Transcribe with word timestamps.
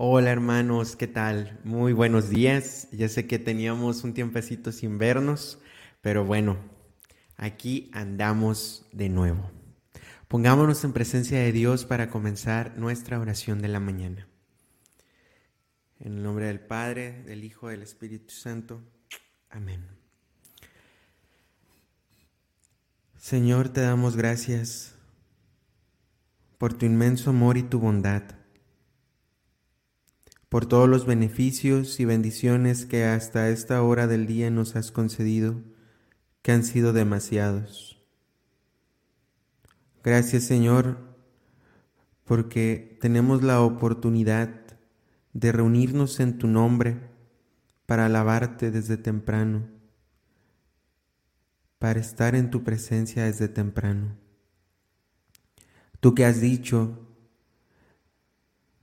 Hola 0.00 0.30
hermanos, 0.30 0.94
¿qué 0.94 1.08
tal? 1.08 1.58
Muy 1.64 1.92
buenos 1.92 2.30
días. 2.30 2.86
Ya 2.92 3.08
sé 3.08 3.26
que 3.26 3.40
teníamos 3.40 4.04
un 4.04 4.14
tiempecito 4.14 4.70
sin 4.70 4.96
vernos, 4.96 5.58
pero 6.02 6.24
bueno, 6.24 6.56
aquí 7.36 7.90
andamos 7.92 8.86
de 8.92 9.08
nuevo. 9.08 9.50
Pongámonos 10.28 10.84
en 10.84 10.92
presencia 10.92 11.40
de 11.40 11.50
Dios 11.50 11.84
para 11.84 12.10
comenzar 12.10 12.78
nuestra 12.78 13.18
oración 13.18 13.60
de 13.60 13.66
la 13.66 13.80
mañana. 13.80 14.28
En 15.98 16.18
el 16.18 16.22
nombre 16.22 16.46
del 16.46 16.60
Padre, 16.60 17.24
del 17.24 17.42
Hijo, 17.42 17.66
del 17.66 17.82
Espíritu 17.82 18.32
Santo. 18.32 18.80
Amén. 19.50 19.84
Señor, 23.16 23.70
te 23.70 23.80
damos 23.80 24.16
gracias 24.16 24.94
por 26.56 26.72
tu 26.72 26.86
inmenso 26.86 27.30
amor 27.30 27.58
y 27.58 27.64
tu 27.64 27.80
bondad, 27.80 28.22
por 30.48 30.66
todos 30.66 30.88
los 30.88 31.04
beneficios 31.04 32.00
y 32.00 32.04
bendiciones 32.04 32.86
que 32.86 33.04
hasta 33.04 33.50
esta 33.50 33.82
hora 33.82 34.06
del 34.06 34.26
día 34.26 34.50
nos 34.50 34.76
has 34.76 34.90
concedido, 34.90 35.62
que 36.42 36.52
han 36.52 36.64
sido 36.64 36.92
demasiados. 36.92 38.02
Gracias 40.02 40.44
Señor, 40.44 40.98
porque 42.24 42.96
tenemos 43.00 43.42
la 43.42 43.60
oportunidad 43.60 44.50
de 45.32 45.52
reunirnos 45.52 46.20
en 46.20 46.38
tu 46.38 46.46
nombre 46.46 46.98
para 47.84 48.06
alabarte 48.06 48.70
desde 48.70 48.96
temprano, 48.96 49.68
para 51.78 52.00
estar 52.00 52.34
en 52.34 52.50
tu 52.50 52.64
presencia 52.64 53.24
desde 53.24 53.48
temprano. 53.48 54.16
Tú 56.00 56.14
que 56.14 56.24
has 56.24 56.40
dicho, 56.40 57.07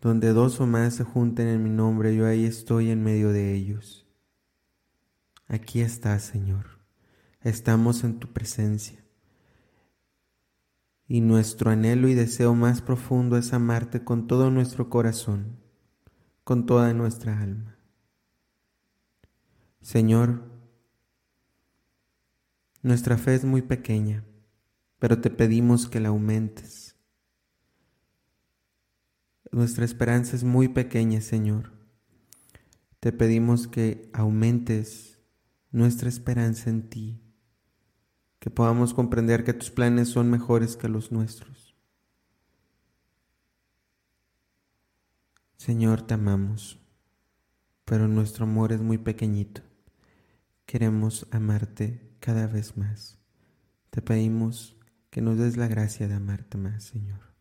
donde 0.06 0.34
dos 0.34 0.62
o 0.62 0.68
más 0.68 0.94
se 0.94 1.04
junten 1.04 1.48
en 1.48 1.64
mi 1.64 1.72
nombre, 1.72 2.16
yo 2.16 2.28
ahí 2.28 2.46
estoy 2.46 2.92
en 2.92 3.04
medio 3.04 3.32
de 3.32 3.56
ellos. 3.56 4.06
Aquí 5.48 5.82
estás, 5.82 6.22
Señor. 6.22 6.80
Estamos 7.42 8.04
en 8.04 8.20
tu 8.20 8.32
presencia 8.32 9.04
y 11.08 11.22
nuestro 11.22 11.72
anhelo 11.72 12.08
y 12.08 12.14
deseo 12.14 12.54
más 12.54 12.84
profundo 12.84 13.36
es 13.36 13.52
amarte 13.52 14.04
con 14.04 14.28
todo 14.28 14.52
nuestro 14.52 14.92
corazón, 14.92 15.58
con 16.44 16.68
toda 16.68 16.94
nuestra 16.94 17.42
alma. 17.42 17.80
Señor, 19.82 20.44
nuestra 22.84 23.18
fe 23.18 23.34
es 23.34 23.44
muy 23.44 23.64
pequeña, 23.64 24.24
pero 25.00 25.20
te 25.20 25.32
pedimos 25.32 25.90
que 25.90 26.00
la 26.00 26.10
aumentes. 26.10 26.95
Nuestra 29.56 29.86
esperanza 29.86 30.36
es 30.36 30.44
muy 30.44 30.68
pequeña, 30.68 31.22
Señor. 31.22 31.72
Te 33.00 33.14
pedimos 33.14 33.70
que 33.70 34.10
aumentes 34.12 35.22
nuestra 35.72 36.10
esperanza 36.10 36.70
en 36.70 36.90
ti 36.90 37.22
que 38.40 38.50
podamos 38.50 38.94
comprender 38.94 39.46
que 39.46 39.54
tus 39.54 39.72
planes 39.72 40.10
son 40.10 40.30
mejores 40.30 40.76
que 40.76 40.90
los 40.90 41.14
nuestros. 41.14 41.74
Señor, 45.56 46.02
te 46.02 46.16
amamos, 46.16 46.78
pero 47.86 48.10
nuestro 48.10 48.44
amor 48.44 48.74
es 48.74 48.82
muy 48.82 48.98
pequeñito. 48.98 49.62
Queremos 50.66 51.28
amarte 51.32 52.18
cada 52.20 52.48
vez 52.48 52.76
más. 52.76 53.20
Te 53.90 54.02
pedimos 54.02 54.76
que 55.10 55.22
nos 55.22 55.38
des 55.38 55.56
la 55.56 55.70
gracia 55.70 56.10
de 56.10 56.16
amarte 56.16 56.58
más, 56.58 56.84
Señor. 56.84 57.35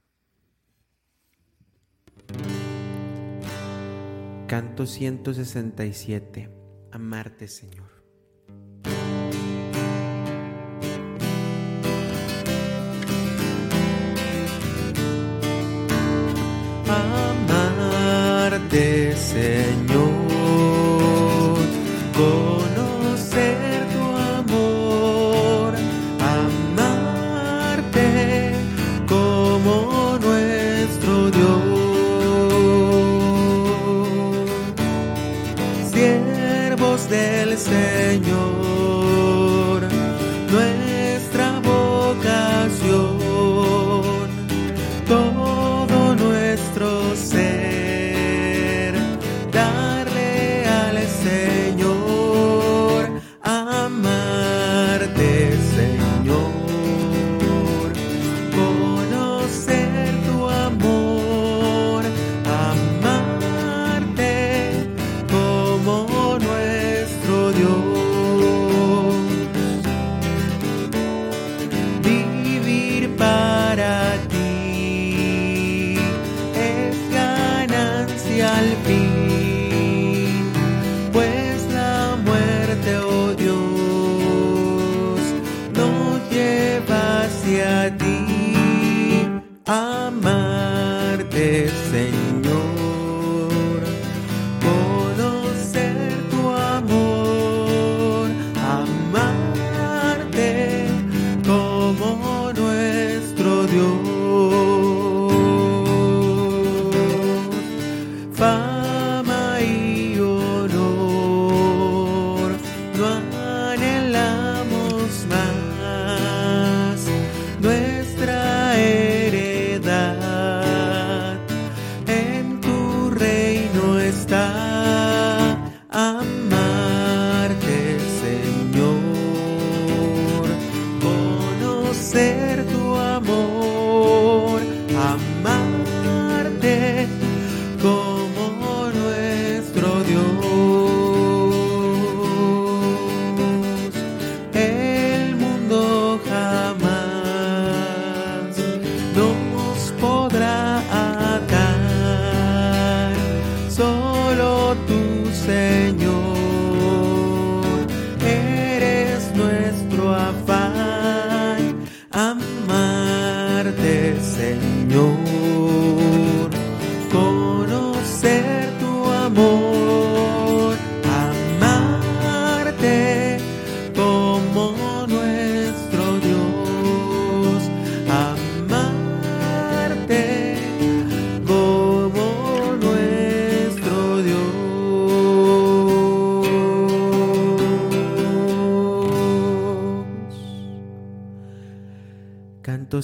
Canto 4.46 4.86
167. 4.86 6.50
Amarte, 6.92 7.48
Señor. 7.48 7.94
Señor, 19.14 19.83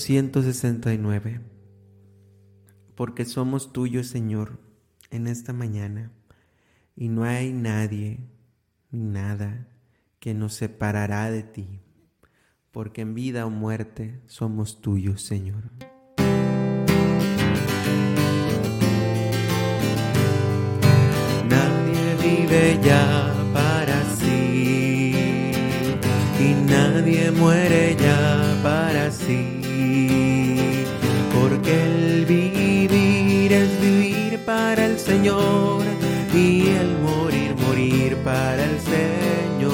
169. 0.03 1.41
Porque 2.95 3.25
somos 3.25 3.73
tuyos, 3.73 4.09
Señor, 4.09 4.61
en 5.11 5.27
esta 5.27 5.53
mañana, 5.53 6.13
y 6.97 7.09
no 7.09 7.25
hay 7.25 7.53
nadie 7.53 8.21
ni 8.91 9.01
nada 9.01 9.69
que 10.19 10.35
nos 10.35 10.55
separará 10.55 11.31
de 11.31 11.43
ti, 11.43 11.81
porque 12.71 13.01
en 13.03 13.15
vida 13.15 13.47
o 13.47 13.51
muerte 13.51 14.21
somos 14.27 14.81
tuyos, 14.81 15.23
Señor. 15.23 15.71
Nadie 21.49 22.17
vive 22.23 22.79
ya 22.85 23.33
para 23.55 24.05
sí 24.17 25.13
y 26.39 26.55
nadie 26.69 27.31
muere 27.31 27.97
ya 27.97 28.61
para 28.63 29.11
sí, 29.11 29.60
el 31.71 32.27
vivir 32.27 33.53
es 33.53 33.81
vivir 33.81 34.39
para 34.45 34.87
el 34.87 34.99
Señor 34.99 35.85
y 36.35 36.69
el 36.69 36.99
morir, 36.99 37.55
morir 37.67 38.17
para 38.25 38.65
el 38.65 38.81
Señor. 38.81 39.71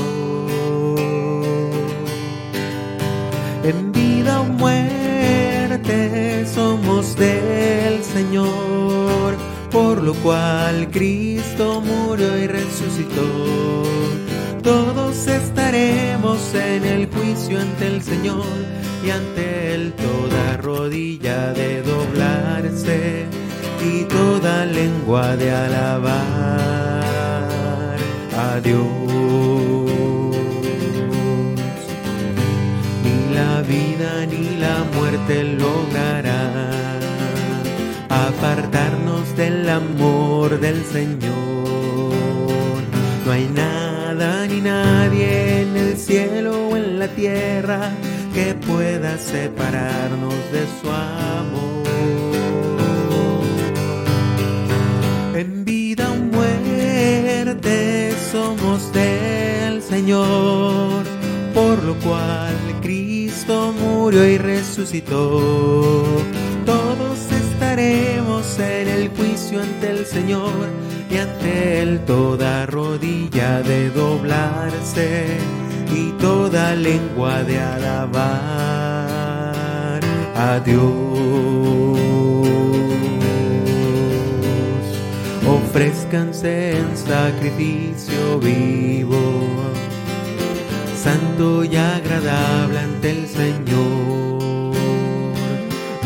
En 3.64 3.92
vida 3.92 4.40
o 4.40 4.44
muerte 4.44 6.46
somos 6.46 7.16
del 7.16 8.04
Señor, 8.04 9.36
por 9.70 10.02
lo 10.02 10.12
cual 10.14 10.88
Cristo 10.90 11.80
murió 11.80 12.36
y 12.38 12.46
resucitó. 12.46 13.82
Todos 14.62 15.26
estaremos 15.76 16.54
en 16.54 16.84
el 16.84 17.06
juicio 17.06 17.60
ante 17.60 17.86
el 17.86 18.02
Señor 18.02 18.46
y 19.04 19.10
ante 19.10 19.74
Él 19.74 19.92
toda 19.92 20.56
rodilla 20.56 21.52
de 21.52 21.82
doblarse 21.82 23.26
y 23.84 24.04
toda 24.04 24.64
lengua 24.64 25.36
de 25.36 25.50
alabar 25.50 26.14
a 28.38 28.60
Dios. 28.60 28.86
Ni 33.04 33.34
la 33.34 33.62
vida 33.62 34.26
ni 34.26 34.58
la 34.58 34.84
muerte 34.94 35.44
lograrán 35.44 37.00
apartarnos 38.08 39.36
del 39.36 39.68
amor 39.68 40.58
del 40.58 40.82
Señor. 40.84 41.36
No 43.24 43.32
hay 43.32 43.48
nada 43.54 44.46
ni 44.46 44.60
nadie 44.60 45.45
cielo 46.06 46.68
o 46.68 46.76
en 46.76 47.00
la 47.00 47.08
tierra 47.08 47.90
que 48.32 48.54
pueda 48.54 49.18
separarnos 49.18 50.34
de 50.52 50.64
su 50.78 50.88
amor. 50.88 51.86
En 55.34 55.64
vida 55.64 56.12
o 56.12 56.16
muerte 56.16 58.12
somos 58.30 58.92
del 58.92 59.82
Señor, 59.82 61.04
por 61.52 61.82
lo 61.82 61.94
cual 61.96 62.54
Cristo 62.82 63.74
murió 63.80 64.24
y 64.28 64.38
resucitó. 64.38 66.22
Todos 66.64 67.18
estaremos 67.32 68.58
en 68.60 68.86
el 68.86 69.08
juicio 69.08 69.60
ante 69.60 69.90
el 69.90 70.06
Señor 70.06 70.68
y 71.10 71.16
ante 71.16 71.82
Él 71.82 72.00
toda 72.06 72.64
rodilla 72.66 73.60
de 73.62 73.90
doblarse 73.90 75.55
y 75.96 76.12
toda 76.20 76.74
lengua 76.74 77.42
de 77.42 77.58
alabar 77.58 78.16
a 80.34 80.60
Dios. 80.64 80.84
Ofrezcanse 85.58 86.78
en 86.78 86.96
sacrificio 86.96 88.38
vivo, 88.40 89.46
santo 91.02 91.64
y 91.64 91.76
agradable 91.76 92.78
ante 92.78 93.10
el 93.10 93.26
Señor. 93.26 94.74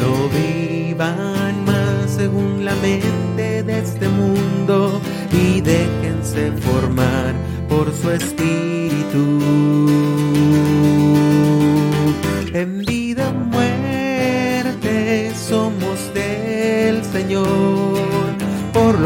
No 0.01 0.13
vivan 0.39 1.65
más 1.65 2.11
según 2.17 2.65
la 2.65 2.75
mente 2.77 3.63
de 3.65 3.79
este 3.81 4.09
mundo 4.09 5.01
y 5.33 5.61
déjense 5.61 6.53
formar 6.53 7.35
por 7.69 7.93
su 7.93 8.11
espíritu. 8.11 9.30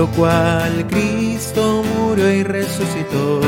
Lo 0.05 0.11
cual 0.11 0.87
Cristo 0.89 1.83
murió 1.97 2.31
y 2.31 2.43
resucitó. 2.43 3.41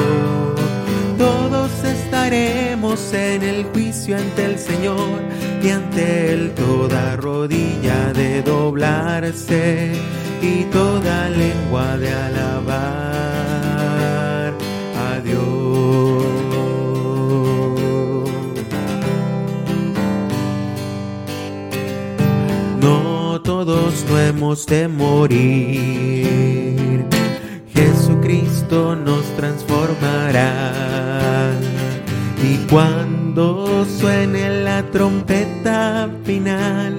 Todos 1.18 1.70
estaremos 1.84 3.12
en 3.12 3.42
el 3.42 3.64
juicio 3.64 4.16
ante 4.16 4.44
el 4.46 4.58
Señor 4.58 5.20
y 5.62 5.68
ante 5.68 6.32
Él 6.32 6.52
toda 6.54 7.16
rodilla 7.16 8.12
de 8.14 8.42
doblarse 8.42 9.92
y 10.40 10.62
toda 10.72 11.28
lengua 11.28 11.98
de 11.98 12.12
alabar 12.12 13.55
no 24.08 24.18
hemos 24.18 24.66
de 24.66 24.88
morir. 24.88 27.06
Jesucristo 27.72 28.96
nos 28.96 29.24
transformará. 29.36 31.52
Y 32.42 32.56
cuando 32.70 33.84
suene 33.84 34.62
la 34.62 34.82
trompeta 34.90 36.08
final, 36.24 36.96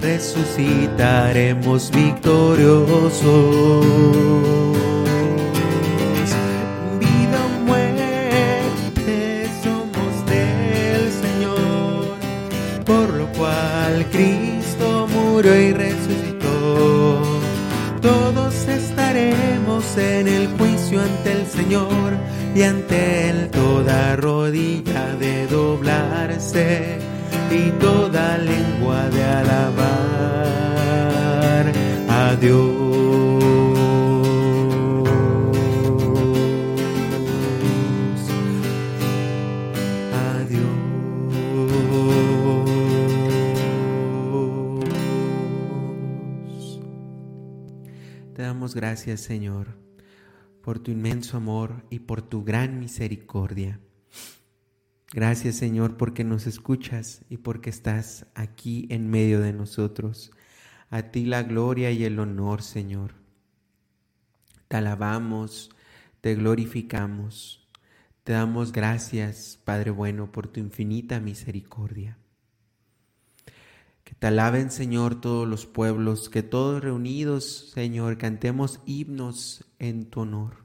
resucitaremos 0.00 1.90
victoriosos. 1.90 3.86
Vida 7.00 7.48
ante 20.94 21.32
el 21.32 21.46
Señor 21.46 22.12
y 22.54 22.62
ante 22.62 23.30
Él 23.30 23.50
toda 23.50 24.14
rodilla 24.14 25.16
de 25.16 25.46
doblarse 25.48 26.98
y 27.50 27.70
toda 27.80 28.38
lengua 28.38 29.08
de 29.08 29.24
alabar 29.24 29.86
a 32.08 32.36
Dios. 32.36 32.56
A 40.14 40.38
Dios. 40.48 40.70
Te 48.34 48.42
damos 48.42 48.74
gracias, 48.74 49.20
Señor, 49.20 49.75
por 50.66 50.80
tu 50.80 50.90
inmenso 50.90 51.36
amor 51.36 51.84
y 51.90 52.00
por 52.00 52.22
tu 52.22 52.42
gran 52.42 52.80
misericordia. 52.80 53.78
Gracias 55.12 55.54
Señor 55.54 55.96
porque 55.96 56.24
nos 56.24 56.48
escuchas 56.48 57.24
y 57.30 57.36
porque 57.36 57.70
estás 57.70 58.26
aquí 58.34 58.88
en 58.90 59.08
medio 59.08 59.40
de 59.40 59.52
nosotros. 59.52 60.32
A 60.90 61.02
ti 61.12 61.24
la 61.24 61.44
gloria 61.44 61.92
y 61.92 62.02
el 62.02 62.18
honor, 62.18 62.62
Señor. 62.62 63.14
Te 64.66 64.78
alabamos, 64.78 65.70
te 66.20 66.34
glorificamos, 66.34 67.70
te 68.24 68.32
damos 68.32 68.72
gracias, 68.72 69.60
Padre 69.64 69.92
bueno, 69.92 70.32
por 70.32 70.48
tu 70.48 70.58
infinita 70.58 71.20
misericordia. 71.20 72.18
Que 74.06 74.14
te 74.14 74.28
alaben, 74.28 74.70
Señor, 74.70 75.20
todos 75.20 75.48
los 75.48 75.66
pueblos, 75.66 76.30
que 76.30 76.44
todos 76.44 76.80
reunidos, 76.80 77.72
Señor, 77.74 78.18
cantemos 78.18 78.78
himnos 78.86 79.64
en 79.80 80.08
tu 80.08 80.20
honor. 80.20 80.64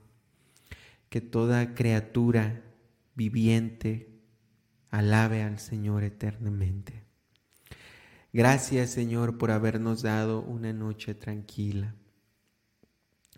Que 1.09 1.21
toda 1.21 1.73
criatura 1.73 2.61
viviente, 3.15 4.21
alabe 4.91 5.41
al 5.41 5.57
Señor 5.57 6.03
eternamente. 6.03 7.03
Gracias 8.31 8.91
Señor 8.91 9.39
por 9.39 9.49
habernos 9.49 10.03
dado 10.03 10.43
una 10.43 10.71
noche 10.71 11.15
tranquila. 11.15 11.95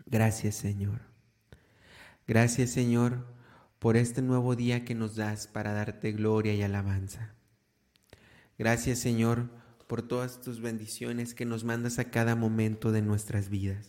Gracias 0.06 0.56
Señor. 0.56 1.00
Gracias 2.28 2.72
Señor 2.72 3.26
por 3.80 3.96
este 3.96 4.22
nuevo 4.22 4.58
día 4.58 4.84
que 4.84 4.96
nos 4.96 5.16
das 5.16 5.48
para 5.48 5.72
darte 5.72 6.12
gloria 6.12 6.54
y 6.56 6.62
alabanza. 6.62 7.36
Gracias 8.58 9.00
Señor 9.00 9.63
por 9.88 10.02
todas 10.02 10.42
tus 10.42 10.62
bendiciones 10.62 11.34
que 11.34 11.46
nos 11.46 11.64
mandas 11.64 12.00
a 12.00 12.12
cada 12.12 12.36
momento 12.36 12.92
de 12.92 13.02
nuestras 13.02 13.50
vidas. 13.50 13.86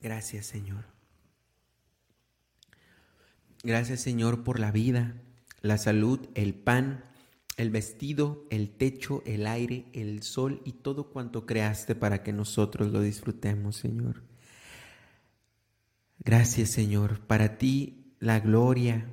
Gracias 0.00 0.46
Señor. 0.46 0.84
Gracias 3.62 4.00
Señor 4.00 4.42
por 4.42 4.58
la 4.58 4.72
vida, 4.72 5.14
la 5.60 5.78
salud, 5.78 6.28
el 6.34 6.54
pan, 6.54 7.04
el 7.56 7.70
vestido, 7.70 8.46
el 8.50 8.70
techo, 8.70 9.22
el 9.26 9.46
aire, 9.46 9.86
el 9.92 10.22
sol 10.22 10.62
y 10.64 10.72
todo 10.72 11.10
cuanto 11.10 11.46
creaste 11.46 11.94
para 11.94 12.22
que 12.22 12.32
nosotros 12.32 12.90
lo 12.90 13.00
disfrutemos, 13.00 13.76
Señor. 13.76 14.22
Gracias, 16.18 16.70
Señor. 16.70 17.20
Para 17.26 17.58
ti 17.58 18.14
la 18.20 18.40
gloria 18.40 19.12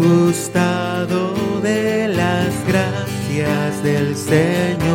gustado 0.00 1.34
de 1.60 2.08
las 2.08 2.66
gracias 2.66 3.82
del 3.82 4.16
Señor 4.16 4.89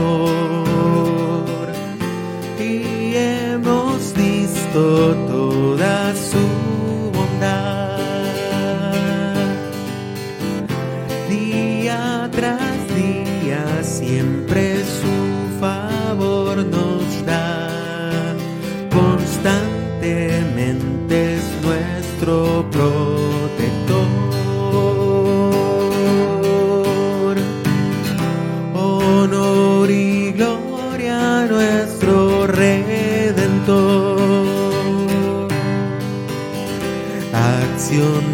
gloria 30.35 31.43
a 31.43 31.45
nuestro 31.45 32.47
Redentor. 32.47 34.15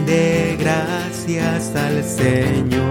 de 0.05 0.58
gracias 0.60 1.75
al 1.75 2.03
Señor. 2.03 2.91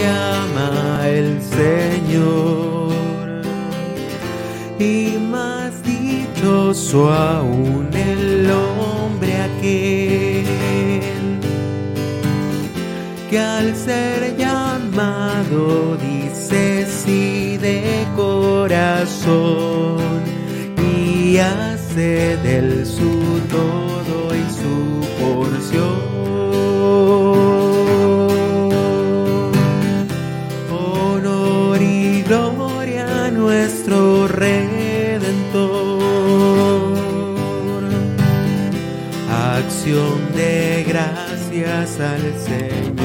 Llama 0.00 1.00
el 1.06 1.40
Señor. 1.42 2.92
Y 4.78 5.18
más 5.18 5.72
dichoso 5.82 7.12
aún 7.12 7.88
el 7.92 8.50
hombre 8.50 9.32
aquel 9.42 10.48
que 13.28 13.38
al 13.38 13.76
ser 13.76 14.36
llamado 14.36 15.96
dice 15.96 16.86
sí 16.86 17.58
de 17.58 18.06
corazón 18.16 19.98
y 20.94 21.36
hace 21.36 22.38
del 22.38 22.86
gracias 41.96 42.00
al 42.00 42.38
Señor. 42.38 42.97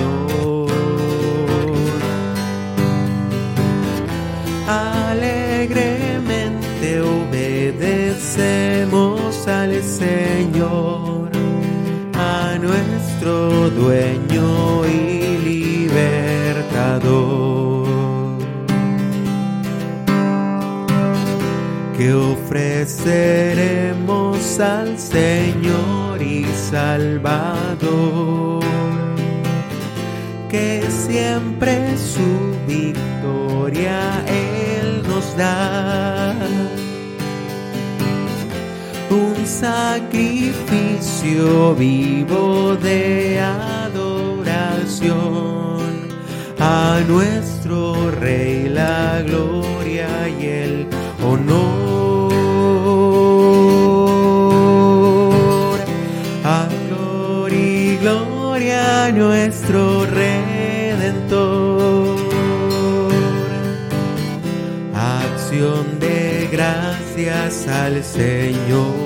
Al 67.44 68.02
Señor. 68.06 69.04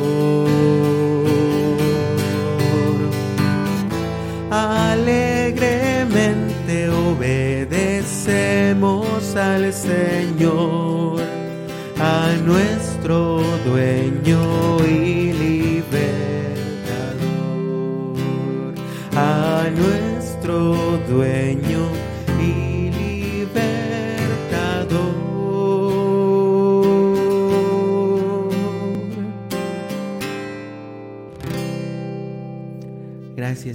Alegremente 4.51 5.67
obedecemos 6.89 7.75
al 9.35 9.73
Señor, 9.73 11.19
a 11.99 12.31
nuestro 12.45 13.36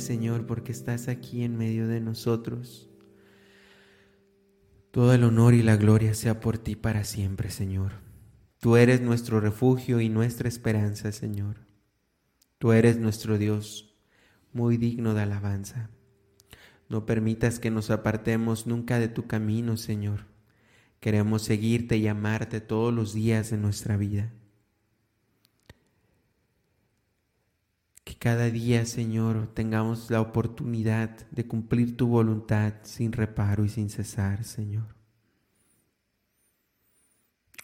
Señor 0.00 0.46
porque 0.46 0.72
estás 0.72 1.08
aquí 1.08 1.42
en 1.42 1.56
medio 1.56 1.88
de 1.88 2.00
nosotros. 2.00 2.88
Todo 4.90 5.14
el 5.14 5.24
honor 5.24 5.54
y 5.54 5.62
la 5.62 5.76
gloria 5.76 6.14
sea 6.14 6.40
por 6.40 6.58
ti 6.58 6.76
para 6.76 7.04
siempre, 7.04 7.50
Señor. 7.50 7.92
Tú 8.58 8.76
eres 8.76 9.00
nuestro 9.00 9.40
refugio 9.40 10.00
y 10.00 10.08
nuestra 10.08 10.48
esperanza, 10.48 11.12
Señor. 11.12 11.66
Tú 12.58 12.72
eres 12.72 12.98
nuestro 12.98 13.38
Dios, 13.38 13.96
muy 14.52 14.76
digno 14.76 15.14
de 15.14 15.22
alabanza. 15.22 15.90
No 16.88 17.06
permitas 17.06 17.58
que 17.58 17.70
nos 17.70 17.90
apartemos 17.90 18.66
nunca 18.66 18.98
de 18.98 19.08
tu 19.08 19.26
camino, 19.26 19.76
Señor. 19.76 20.26
Queremos 21.00 21.42
seguirte 21.42 21.96
y 21.96 22.06
amarte 22.06 22.60
todos 22.60 22.94
los 22.94 23.14
días 23.14 23.50
de 23.50 23.56
nuestra 23.56 23.96
vida. 23.96 24.30
Que 28.12 28.18
cada 28.18 28.50
día, 28.50 28.84
Señor, 28.84 29.48
tengamos 29.54 30.10
la 30.10 30.20
oportunidad 30.20 31.26
de 31.30 31.46
cumplir 31.46 31.96
tu 31.96 32.08
voluntad 32.08 32.74
sin 32.82 33.10
reparo 33.10 33.64
y 33.64 33.70
sin 33.70 33.88
cesar, 33.88 34.44
Señor. 34.44 34.94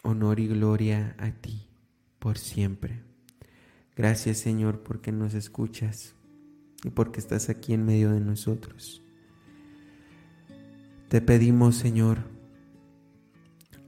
Honor 0.02 0.40
y 0.40 0.48
gloria 0.48 1.14
a 1.18 1.32
ti 1.32 1.68
por 2.18 2.38
siempre. 2.38 3.02
Gracias, 3.94 4.38
Señor, 4.38 4.82
porque 4.82 5.12
nos 5.12 5.34
escuchas 5.34 6.14
y 6.82 6.88
porque 6.88 7.20
estás 7.20 7.50
aquí 7.50 7.74
en 7.74 7.84
medio 7.84 8.10
de 8.12 8.20
nosotros. 8.20 9.02
Te 11.10 11.20
pedimos, 11.20 11.76
Señor, 11.76 12.20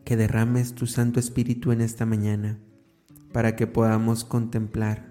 que 0.05 0.14
derrames 0.14 0.75
tu 0.75 0.87
Santo 0.87 1.21
Espíritu 1.21 1.73
en 1.73 1.81
esta 1.81 2.05
mañana 2.05 2.59
para 3.33 3.57
que 3.57 3.67
podamos 3.67 4.26
contemplar 4.26 5.10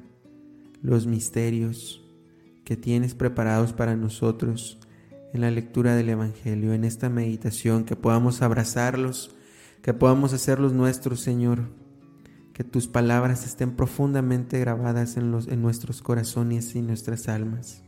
los 0.82 1.08
misterios 1.08 2.02
que 2.64 2.78
tienes 2.78 3.16
preparados 3.16 3.74
para 3.74 3.96
nosotros 3.96 4.80
en 5.34 5.42
la 5.42 5.52
lectura 5.52 5.96
del 5.96 6.10
Evangelio, 6.10 6.74
en 6.74 6.84
esta 6.84 7.10
meditación, 7.10 7.84
que 7.84 7.96
podamos 7.96 8.42
abrazarlos, 8.42 9.36
que 9.82 9.94
podamos 9.94 10.34
hacerlos 10.34 10.74
nuestros, 10.74 11.22
Señor, 11.22 11.70
que 12.54 12.64
tus 12.64 12.88
palabras 12.88 13.46
estén 13.46 13.76
profundamente 13.76 14.60
grabadas 14.60 15.18
en, 15.18 15.32
los, 15.32 15.48
en 15.48 15.62
nuestros 15.62 16.02
corazones 16.02 16.76
y 16.76 16.82
nuestras 16.82 17.28
almas, 17.28 17.84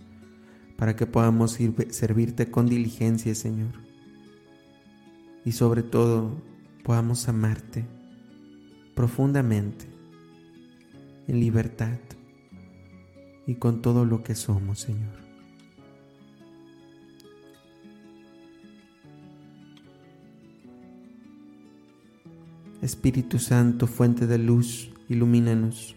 para 0.78 0.96
que 0.96 1.08
podamos 1.08 1.58
servirte 1.90 2.52
con 2.52 2.68
diligencia, 2.68 3.34
Señor, 3.36 3.74
y 5.46 5.54
sobre 5.54 5.84
todo 5.84 6.42
podamos 6.84 7.28
amarte 7.28 7.86
profundamente, 8.96 9.86
en 11.28 11.40
libertad 11.40 11.98
y 13.48 13.56
con 13.56 13.82
todo 13.82 14.06
lo 14.06 14.24
que 14.24 14.36
somos, 14.36 14.80
Señor. 14.80 15.22
Espíritu 22.82 23.38
Santo, 23.38 23.86
fuente 23.86 24.26
de 24.26 24.40
luz, 24.40 24.92
ilumínanos. 25.08 25.96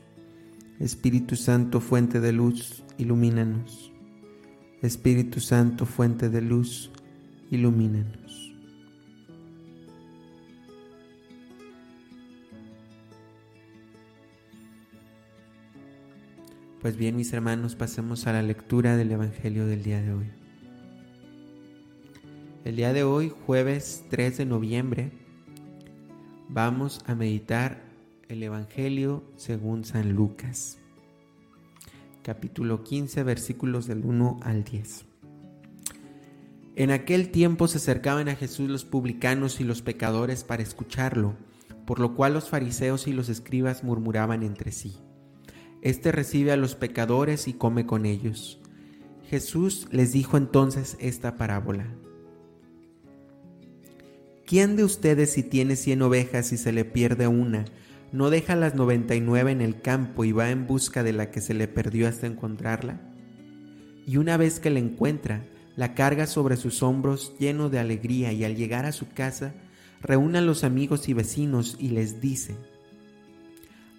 Espíritu 0.79 1.35
Santo, 1.35 1.81
fuente 1.81 2.21
de 2.21 2.33
luz, 2.33 2.85
ilumínanos. 2.99 3.90
Espíritu 4.83 5.40
Santo, 5.40 5.87
fuente 5.87 6.29
de 6.29 6.42
luz, 6.42 6.90
ilumínanos. 7.51 8.54
Pues 16.85 16.99
bien, 16.99 17.16
mis 17.16 17.33
hermanos, 17.33 17.77
pasemos 17.77 18.27
a 18.27 18.35
la 18.35 18.42
lectura 18.42 18.99
del 18.99 19.11
Evangelio 19.11 19.66
del 19.66 19.83
día 19.83 20.03
de 20.03 20.12
hoy. 20.12 20.27
El 22.66 22.77
día 22.77 22.92
de 22.92 23.05
hoy, 23.05 23.33
jueves 23.47 24.05
3 24.11 24.37
de 24.37 24.44
noviembre, 24.44 25.11
vamos 26.51 27.01
a 27.07 27.14
meditar 27.14 27.81
el 28.29 28.42
Evangelio 28.42 29.25
según 29.37 29.87
San 29.87 30.12
Lucas, 30.12 30.77
capítulo 32.23 32.85
15, 32.85 33.23
versículos 33.23 33.87
del 33.87 34.05
1 34.05 34.40
al 34.42 34.62
10. 34.62 35.07
En 36.77 36.90
aquel 36.90 37.31
tiempo 37.31 37.66
se 37.66 37.79
acercaban 37.79 38.29
a 38.29 38.37
Jesús 38.37 38.68
los 38.68 38.85
publicanos 38.85 39.59
y 39.59 39.64
los 39.64 39.81
pecadores 39.81 40.44
para 40.44 40.62
escucharlo, 40.62 41.35
por 41.87 41.99
lo 41.99 42.14
cual 42.14 42.35
los 42.35 42.51
fariseos 42.51 43.07
y 43.07 43.14
los 43.14 43.31
escribas 43.31 43.85
murmuraban 43.85 44.42
entre 44.42 44.70
sí. 44.70 44.99
Este 45.85 46.12
recibe 46.12 46.51
a 46.51 46.57
los 46.57 46.75
pecadores 46.75 47.47
y 47.47 47.53
come 47.53 47.85
con 47.85 48.07
ellos. 48.07 48.59
Jesús 49.29 49.87
les 49.90 50.12
dijo 50.12 50.38
entonces 50.38 50.97
esta 50.99 51.37
parábola. 51.37 51.85
¿Quién 54.47 54.77
de 54.77 54.85
ustedes 54.85 55.33
si 55.33 55.42
tiene 55.42 55.77
cien 55.77 56.01
ovejas 56.01 56.53
y 56.53 56.57
se 56.57 56.73
le 56.73 56.87
pierde 56.87 57.29
una, 57.29 57.66
no 58.12 58.31
deja 58.31 58.57
las 58.57 58.75
noventa 58.75 59.14
y 59.14 59.20
nueve 59.20 59.53
en 59.53 59.61
el 59.61 59.83
campo 59.83 60.25
y 60.25 60.33
va 60.33 60.51
en 60.51 60.66
busca 60.66 61.03
de 61.03 61.12
la 61.12 61.31
que 61.31 61.42
se 61.42 61.53
le 61.53 61.68
perdió 61.68 62.09
hasta 62.09 62.27
encontrarla? 62.27 63.03
Y 64.07 64.16
una 64.16 64.38
vez 64.38 64.61
que 64.61 64.70
la 64.70 64.79
encuentra, 64.79 65.44
la 65.77 65.94
carga 65.94 66.27
sobre 66.27 66.57
sus 66.57 66.83
hombros 66.83 67.35
lleno 67.38 67.68
de 67.68 67.79
alegría 67.79 68.33
y 68.33 68.44
al 68.44 68.57
llegar 68.57 68.87
a 68.87 68.92
su 68.92 69.11
casa, 69.11 69.53
reúne 70.01 70.38
a 70.38 70.42
los 70.42 70.64
amigos 70.64 71.11
y 71.11 71.12
vecinos 71.12 71.77
y 71.79 71.90
les 71.90 72.23
dice, 72.23 72.57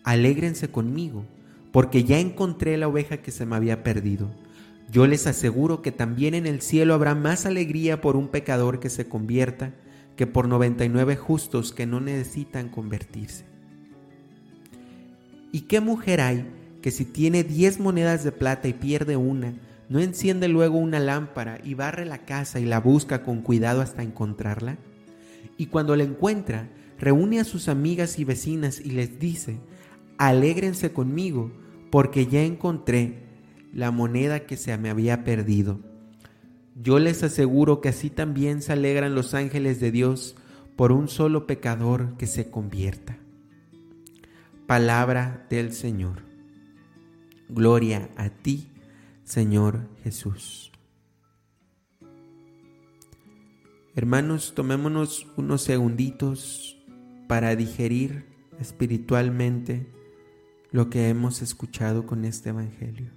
Alégrense 0.03 0.69
conmigo 0.69 1.25
porque 1.75 2.05
ya 2.05 2.19
encontré 2.19 2.77
la 2.77 2.87
oveja 2.87 3.17
que 3.17 3.31
se 3.31 3.45
me 3.45 3.57
había 3.57 3.83
perdido. 3.83 4.31
Yo 4.89 5.07
les 5.07 5.27
aseguro 5.27 5.81
que 5.81 5.91
también 5.91 6.33
en 6.33 6.47
el 6.47 6.61
cielo 6.61 6.93
habrá 6.93 7.15
más 7.15 7.45
alegría 7.45 7.99
por 7.99 8.15
un 8.15 8.29
pecador 8.29 8.79
que 8.79 8.89
se 8.89 9.09
convierta 9.09 9.73
que 10.15 10.25
por 10.25 10.47
99 10.47 11.17
justos 11.17 11.73
que 11.73 11.85
no 11.85 11.99
necesitan 11.99 12.69
convertirse. 12.69 13.43
¿Y 15.51 15.63
qué 15.63 15.81
mujer 15.81 16.21
hay 16.21 16.47
que 16.81 16.91
si 16.91 17.03
tiene 17.03 17.43
10 17.43 17.81
monedas 17.81 18.23
de 18.23 18.31
plata 18.31 18.69
y 18.69 18.73
pierde 18.73 19.17
una, 19.17 19.53
no 19.89 19.99
enciende 19.99 20.47
luego 20.47 20.77
una 20.77 21.01
lámpara 21.01 21.59
y 21.61 21.73
barre 21.73 22.05
la 22.05 22.19
casa 22.19 22.61
y 22.61 22.65
la 22.65 22.79
busca 22.79 23.21
con 23.21 23.41
cuidado 23.41 23.81
hasta 23.81 24.01
encontrarla? 24.01 24.77
Y 25.57 25.65
cuando 25.65 25.97
la 25.97 26.05
encuentra, 26.05 26.69
reúne 26.97 27.41
a 27.41 27.43
sus 27.43 27.67
amigas 27.67 28.17
y 28.17 28.23
vecinas 28.23 28.79
y 28.79 28.91
les 28.91 29.19
dice, 29.19 29.57
alégrense 30.17 30.93
conmigo, 30.93 31.51
porque 31.91 32.27
ya 32.27 32.43
encontré 32.43 33.23
la 33.73 33.91
moneda 33.91 34.41
que 34.41 34.57
se 34.57 34.77
me 34.77 34.89
había 34.89 35.23
perdido. 35.23 35.79
Yo 36.75 36.99
les 36.99 37.23
aseguro 37.23 37.81
que 37.81 37.89
así 37.89 38.09
también 38.09 38.61
se 38.61 38.73
alegran 38.73 39.15
los 39.15 39.33
ángeles 39.33 39.79
de 39.79 39.91
Dios 39.91 40.35
por 40.75 40.91
un 40.91 41.07
solo 41.07 41.47
pecador 41.47 42.17
que 42.17 42.27
se 42.27 42.49
convierta. 42.49 43.17
Palabra 44.67 45.45
del 45.49 45.71
Señor. 45.73 46.23
Gloria 47.47 48.09
a 48.17 48.29
ti, 48.29 48.71
Señor 49.23 49.87
Jesús. 50.03 50.71
Hermanos, 53.95 54.53
tomémonos 54.55 55.27
unos 55.37 55.61
segunditos 55.61 56.77
para 57.27 57.55
digerir 57.55 58.25
espiritualmente 58.59 59.94
lo 60.75 60.89
que 60.89 61.07
hemos 61.07 61.41
escuchado 61.41 62.05
con 62.05 62.25
este 62.25 62.49
Evangelio. 62.49 63.09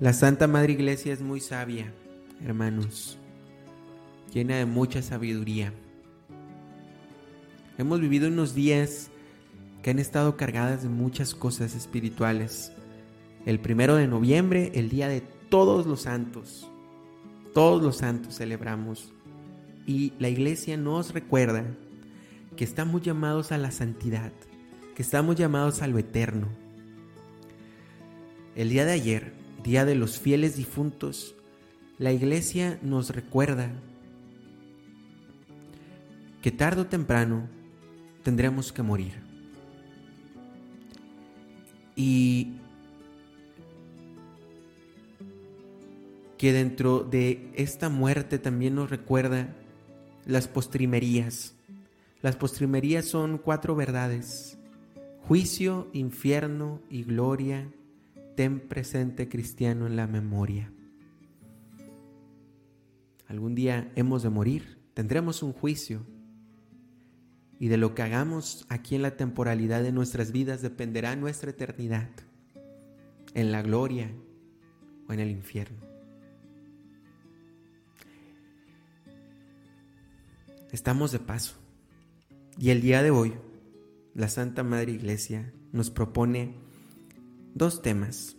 La 0.00 0.14
Santa 0.14 0.46
Madre 0.46 0.72
Iglesia 0.72 1.12
es 1.12 1.20
muy 1.20 1.40
sabia 1.40 1.92
hermanos, 2.44 3.18
llena 4.32 4.56
de 4.56 4.66
mucha 4.66 5.02
sabiduría. 5.02 5.72
Hemos 7.76 8.00
vivido 8.00 8.28
unos 8.28 8.54
días 8.54 9.10
que 9.82 9.90
han 9.90 9.98
estado 9.98 10.36
cargadas 10.36 10.82
de 10.82 10.88
muchas 10.88 11.34
cosas 11.34 11.74
espirituales. 11.74 12.72
El 13.46 13.60
primero 13.60 13.94
de 13.94 14.08
noviembre, 14.08 14.72
el 14.74 14.88
día 14.88 15.08
de 15.08 15.22
todos 15.48 15.86
los 15.86 16.02
santos. 16.02 16.68
Todos 17.54 17.82
los 17.82 17.98
santos 17.98 18.36
celebramos. 18.36 19.12
Y 19.86 20.12
la 20.18 20.28
iglesia 20.28 20.76
nos 20.76 21.14
recuerda 21.14 21.64
que 22.56 22.64
estamos 22.64 23.02
llamados 23.02 23.52
a 23.52 23.58
la 23.58 23.70
santidad, 23.70 24.32
que 24.94 25.02
estamos 25.02 25.36
llamados 25.36 25.80
a 25.80 25.86
lo 25.86 25.98
eterno. 25.98 26.48
El 28.56 28.70
día 28.70 28.84
de 28.84 28.92
ayer, 28.92 29.32
día 29.62 29.84
de 29.84 29.94
los 29.94 30.18
fieles 30.18 30.56
difuntos, 30.56 31.36
la 31.98 32.12
iglesia 32.12 32.78
nos 32.82 33.10
recuerda 33.10 33.72
que 36.42 36.52
tarde 36.52 36.82
o 36.82 36.86
temprano 36.86 37.48
tendremos 38.22 38.72
que 38.72 38.82
morir. 38.82 39.14
Y 41.96 42.52
que 46.38 46.52
dentro 46.52 47.00
de 47.00 47.50
esta 47.56 47.88
muerte 47.88 48.38
también 48.38 48.76
nos 48.76 48.90
recuerda 48.90 49.48
las 50.24 50.46
postrimerías. 50.46 51.54
Las 52.22 52.36
postrimerías 52.36 53.06
son 53.06 53.38
cuatro 53.38 53.74
verdades. 53.74 54.56
Juicio, 55.26 55.88
infierno 55.92 56.80
y 56.88 57.02
gloria, 57.02 57.68
ten 58.36 58.60
presente 58.60 59.28
cristiano 59.28 59.88
en 59.88 59.96
la 59.96 60.06
memoria. 60.06 60.70
Algún 63.28 63.54
día 63.54 63.92
hemos 63.94 64.22
de 64.22 64.30
morir, 64.30 64.78
tendremos 64.94 65.42
un 65.42 65.52
juicio. 65.52 66.04
Y 67.60 67.68
de 67.68 67.76
lo 67.76 67.94
que 67.94 68.02
hagamos 68.02 68.64
aquí 68.70 68.94
en 68.94 69.02
la 69.02 69.16
temporalidad 69.16 69.82
de 69.82 69.92
nuestras 69.92 70.32
vidas 70.32 70.62
dependerá 70.62 71.14
nuestra 71.14 71.50
eternidad, 71.50 72.08
en 73.34 73.52
la 73.52 73.62
gloria 73.62 74.10
o 75.08 75.12
en 75.12 75.20
el 75.20 75.30
infierno. 75.30 75.76
Estamos 80.72 81.12
de 81.12 81.18
paso. 81.18 81.54
Y 82.58 82.70
el 82.70 82.80
día 82.80 83.02
de 83.02 83.10
hoy, 83.10 83.34
la 84.14 84.28
Santa 84.28 84.62
Madre 84.62 84.92
Iglesia 84.92 85.52
nos 85.72 85.90
propone 85.90 86.54
dos 87.54 87.82
temas. 87.82 88.37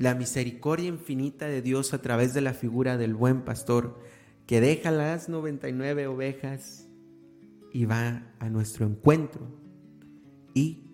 La 0.00 0.14
misericordia 0.14 0.88
infinita 0.88 1.46
de 1.46 1.60
Dios 1.60 1.92
a 1.92 2.00
través 2.00 2.32
de 2.32 2.40
la 2.40 2.54
figura 2.54 2.96
del 2.96 3.14
buen 3.14 3.42
pastor 3.42 4.00
que 4.46 4.62
deja 4.62 4.90
las 4.90 5.28
99 5.28 6.06
ovejas 6.06 6.88
y 7.70 7.84
va 7.84 8.22
a 8.38 8.48
nuestro 8.48 8.86
encuentro. 8.86 9.42
Y 10.54 10.84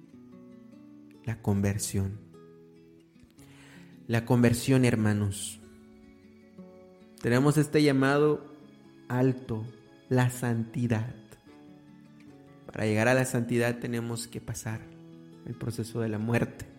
la 1.25 1.41
conversión. 1.41 2.19
La 4.09 4.27
conversión, 4.27 4.85
hermanos. 4.85 5.61
Tenemos 7.23 7.59
este 7.59 7.85
llamado 7.85 8.53
alto, 9.07 9.65
la 10.09 10.31
santidad. 10.31 11.15
Para 12.67 12.87
llegar 12.87 13.07
a 13.07 13.15
la 13.15 13.25
santidad 13.25 13.79
tenemos 13.79 14.27
que 14.27 14.41
pasar 14.41 14.81
el 15.47 15.55
proceso 15.55 16.01
de 16.01 16.09
la 16.09 16.19
muerte. 16.19 16.76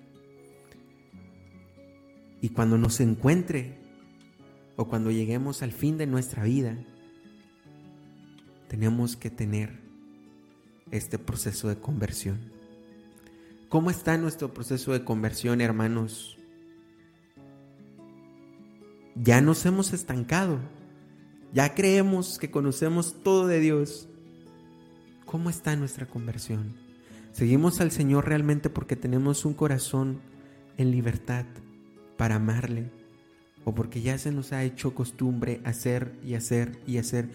Y 2.42 2.50
cuando 2.50 2.78
nos 2.78 3.00
encuentre 3.00 3.78
o 4.76 4.88
cuando 4.88 5.12
lleguemos 5.12 5.64
al 5.64 5.72
fin 5.72 5.98
de 5.98 6.08
nuestra 6.08 6.44
vida, 6.44 6.78
tenemos 8.68 9.16
que 9.16 9.30
tener 9.30 9.80
este 10.92 11.18
proceso 11.18 11.68
de 11.70 11.78
conversión. 11.78 12.52
¿Cómo 13.70 13.90
está 13.90 14.18
nuestro 14.18 14.54
proceso 14.54 14.94
de 14.94 15.04
conversión, 15.04 15.62
hermanos? 15.62 16.38
Ya 19.16 19.42
nos 19.42 19.66
hemos 19.66 19.94
estancado 19.94 20.60
ya 21.54 21.74
creemos 21.74 22.40
que 22.40 22.52
conocemos 22.52 23.16
todo 23.24 23.48
de 23.48 23.60
Dios. 23.60 24.10
¿Cómo 25.26 25.50
está 25.50 25.76
nuestra 25.76 26.06
conversión? 26.06 26.76
¿Seguimos 27.32 27.80
al 27.82 27.92
Señor 27.92 28.28
realmente 28.28 28.70
porque 28.70 28.96
tenemos 28.96 29.46
un 29.46 29.54
corazón 29.54 30.20
en 30.78 30.92
libertad 30.92 31.46
para 32.18 32.36
amarle? 32.36 32.90
¿O 33.64 33.74
porque 33.76 34.02
ya 34.02 34.18
se 34.18 34.32
nos 34.32 34.54
ha 34.54 34.64
hecho 34.64 34.96
costumbre 34.96 35.62
hacer 35.64 36.14
y 36.26 36.34
hacer 36.34 36.80
y 36.88 36.98
hacer? 36.98 37.30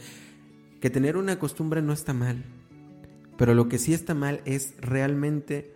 Que 0.80 0.90
tener 0.90 1.16
una 1.16 1.38
costumbre 1.38 1.82
no 1.82 1.92
está 1.92 2.12
mal, 2.12 2.44
pero 3.38 3.54
lo 3.54 3.68
que 3.68 3.78
sí 3.78 3.94
está 3.94 4.14
mal 4.14 4.40
es 4.44 4.74
realmente 4.80 5.74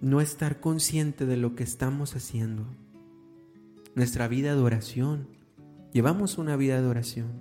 no 0.00 0.20
estar 0.20 0.60
consciente 0.60 1.26
de 1.26 1.36
lo 1.36 1.54
que 1.54 1.62
estamos 1.62 2.16
haciendo. 2.16 2.66
Nuestra 3.94 4.28
vida 4.28 4.54
de 4.54 4.60
oración, 4.60 5.28
Llevamos 5.94 6.38
una 6.38 6.56
vida 6.56 6.82
de 6.82 6.88
oración. 6.88 7.40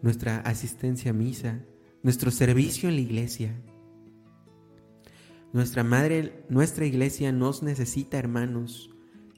Nuestra 0.00 0.38
asistencia 0.38 1.10
a 1.10 1.14
misa, 1.14 1.58
nuestro 2.04 2.30
servicio 2.30 2.88
en 2.88 2.94
la 2.94 3.00
iglesia. 3.00 3.60
Nuestra 5.54 5.82
madre, 5.82 6.44
nuestra 6.50 6.84
iglesia 6.84 7.32
nos 7.32 7.62
necesita 7.62 8.18
hermanos 8.18 8.90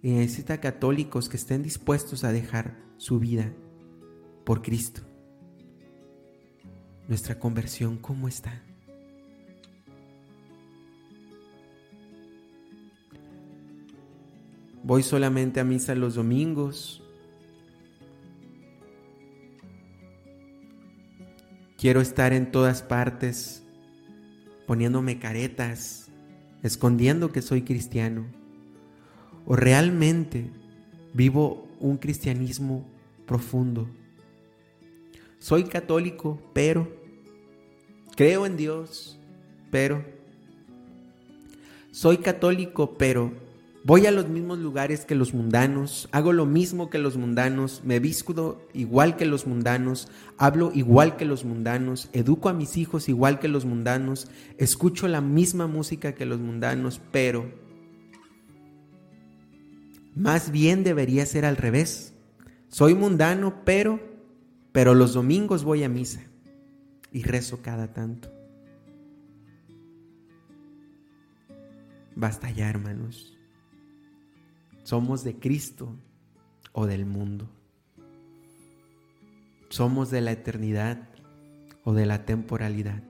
y 0.02 0.10
necesita 0.10 0.60
católicos 0.60 1.28
que 1.28 1.36
estén 1.36 1.62
dispuestos 1.62 2.24
a 2.24 2.32
dejar 2.32 2.76
su 2.96 3.20
vida 3.20 3.52
por 4.44 4.62
Cristo. 4.62 5.02
Nuestra 7.06 7.38
conversión, 7.38 7.98
¿cómo 7.98 8.26
está? 8.26 8.60
Voy 14.82 15.04
solamente 15.04 15.60
a 15.60 15.64
misa 15.64 15.94
los 15.94 16.16
domingos 16.16 17.02
Quiero 21.78 22.00
estar 22.00 22.32
en 22.32 22.50
todas 22.50 22.82
partes, 22.82 23.62
poniéndome 24.66 25.18
caretas, 25.18 26.05
escondiendo 26.66 27.32
que 27.32 27.42
soy 27.42 27.62
cristiano. 27.62 28.26
O 29.46 29.56
realmente 29.56 30.50
vivo 31.14 31.66
un 31.80 31.96
cristianismo 31.96 32.84
profundo. 33.26 33.88
Soy 35.38 35.64
católico, 35.64 36.40
pero 36.52 36.90
creo 38.16 38.46
en 38.46 38.56
Dios, 38.56 39.18
pero 39.70 40.04
soy 41.92 42.18
católico, 42.18 42.98
pero 42.98 43.32
Voy 43.86 44.04
a 44.06 44.10
los 44.10 44.28
mismos 44.28 44.58
lugares 44.58 45.04
que 45.04 45.14
los 45.14 45.32
mundanos, 45.32 46.08
hago 46.10 46.32
lo 46.32 46.44
mismo 46.44 46.90
que 46.90 46.98
los 46.98 47.16
mundanos, 47.16 47.82
me 47.84 48.00
visto 48.00 48.66
igual 48.74 49.16
que 49.16 49.26
los 49.26 49.46
mundanos, 49.46 50.08
hablo 50.38 50.72
igual 50.74 51.16
que 51.16 51.24
los 51.24 51.44
mundanos, 51.44 52.10
educo 52.12 52.48
a 52.48 52.52
mis 52.52 52.78
hijos 52.78 53.08
igual 53.08 53.38
que 53.38 53.46
los 53.46 53.64
mundanos, 53.64 54.26
escucho 54.58 55.06
la 55.06 55.20
misma 55.20 55.68
música 55.68 56.16
que 56.16 56.26
los 56.26 56.40
mundanos, 56.40 57.00
pero 57.12 57.48
más 60.16 60.50
bien 60.50 60.82
debería 60.82 61.24
ser 61.24 61.44
al 61.44 61.56
revés. 61.56 62.12
Soy 62.66 62.96
mundano, 62.96 63.62
pero 63.64 64.00
pero 64.72 64.94
los 64.94 65.14
domingos 65.14 65.62
voy 65.62 65.84
a 65.84 65.88
misa 65.88 66.22
y 67.12 67.22
rezo 67.22 67.62
cada 67.62 67.92
tanto. 67.92 68.32
Basta 72.16 72.50
ya, 72.50 72.68
hermanos. 72.68 73.35
¿Somos 74.86 75.24
de 75.24 75.34
Cristo 75.34 75.96
o 76.70 76.86
del 76.86 77.06
mundo? 77.06 77.50
¿Somos 79.68 80.12
de 80.12 80.20
la 80.20 80.30
eternidad 80.30 81.08
o 81.82 81.92
de 81.92 82.06
la 82.06 82.24
temporalidad? 82.24 83.02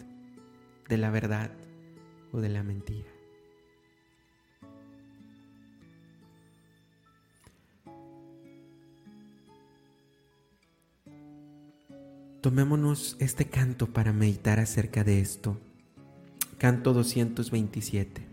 ¿De 0.88 0.96
la 0.96 1.10
verdad 1.10 1.50
o 2.32 2.40
de 2.40 2.48
la 2.48 2.62
mentira? 2.62 3.10
Tomémonos 12.40 13.18
este 13.20 13.50
canto 13.50 13.92
para 13.92 14.14
meditar 14.14 14.60
acerca 14.60 15.04
de 15.04 15.20
esto. 15.20 15.60
Canto 16.56 16.94
227. 16.94 18.25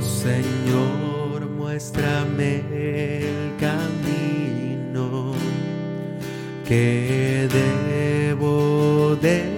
Señor, 0.00 1.48
muéstrame 1.48 2.62
el 2.70 3.56
camino 3.58 5.34
que 6.66 7.48
debo 7.52 9.16
de. 9.16 9.52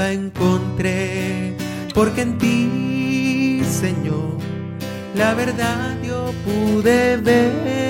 Encontré, 0.00 1.56
porque 1.94 2.22
en 2.22 2.38
ti, 2.38 3.62
Señor, 3.64 4.38
la 5.14 5.34
verdad 5.34 5.96
yo 6.02 6.32
pude 6.44 7.16
ver. 7.18 7.81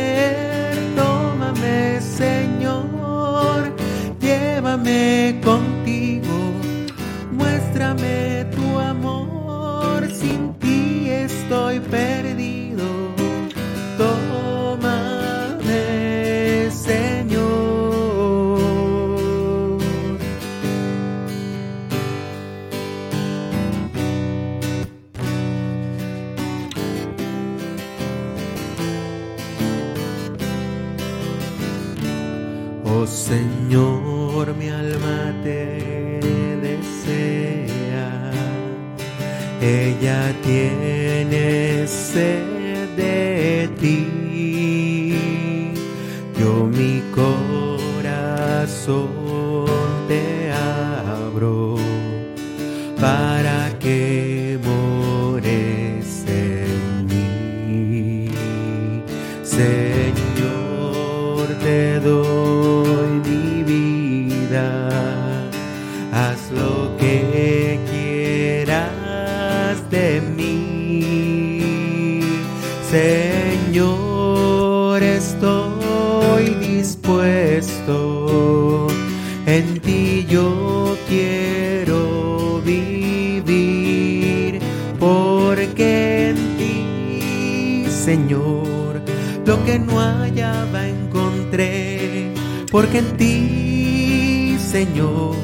Señor, 88.12 89.00
lo 89.46 89.64
que 89.64 89.78
no 89.78 89.98
hallaba 89.98 90.86
encontré, 90.86 92.34
porque 92.70 92.98
en 92.98 93.16
ti, 93.16 94.58
Señor, 94.60 95.34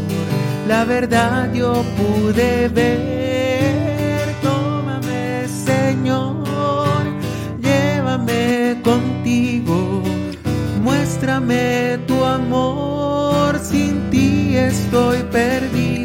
la 0.68 0.85
verdad 0.85 1.50
yo 1.54 1.83
pude 1.96 2.68
ver. 2.68 4.35
Tómame, 4.42 5.48
Señor, 5.48 7.04
llévame 7.59 8.76
contigo, 8.85 10.02
muéstrame 10.83 12.00
tu 12.07 12.22
amor, 12.22 13.59
sin 13.61 14.11
ti 14.11 14.59
estoy 14.59 15.22
perdido. 15.33 15.98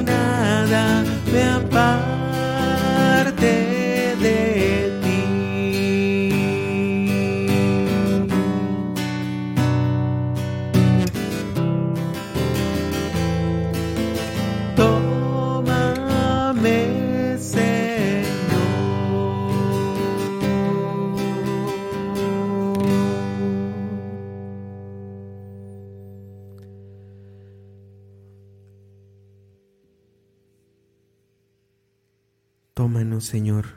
Señor. 33.21 33.67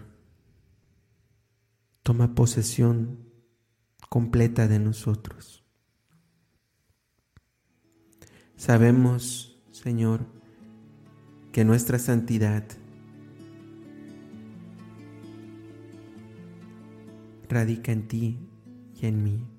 Toma 2.02 2.34
posesión 2.34 3.30
completa 4.08 4.68
de 4.68 4.78
nosotros. 4.78 5.64
Sabemos, 8.56 9.62
Señor, 9.70 10.26
que 11.52 11.64
nuestra 11.64 11.98
santidad 11.98 12.64
radica 17.48 17.92
en 17.92 18.08
ti 18.08 18.38
y 19.00 19.06
en 19.06 19.22
mí. 19.22 19.53